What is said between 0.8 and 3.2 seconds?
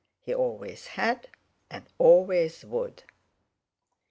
had and always would.